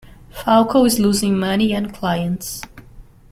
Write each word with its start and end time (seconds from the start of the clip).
Falco 0.31 0.83
is 0.83 0.99
losing 0.99 1.37
money 1.37 1.73
and 1.73 1.93
clients. 1.93 2.63